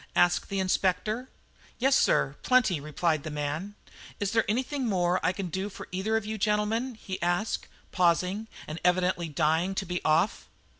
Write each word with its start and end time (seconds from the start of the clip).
asked 0.15 0.49
the 0.49 0.59
Inspector. 0.59 1.29
"Yes, 1.77 1.95
sir, 1.95 2.35
plenty," 2.41 2.79
replied 2.79 3.21
the 3.21 3.29
man. 3.29 3.75
"Is 4.19 4.31
there 4.31 4.43
anything 4.49 4.87
more 4.87 5.23
I 5.23 5.31
can 5.31 5.49
do 5.49 5.69
for 5.69 5.87
either 5.91 6.17
of 6.17 6.25
you 6.25 6.39
gentlemen?" 6.39 6.95
he 6.95 7.21
asked, 7.21 7.67
pausing, 7.91 8.47
and 8.65 8.81
evidently 8.83 9.29
dying 9.29 9.75
to 9.75 9.85
be 9.85 10.03
off. 10.03 10.47